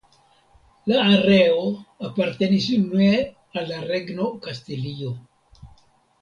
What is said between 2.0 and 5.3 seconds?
apartenis unue al la Regno Kastilio.